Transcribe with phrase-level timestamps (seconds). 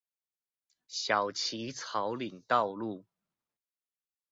[0.87, 3.05] 小旗草嶺道路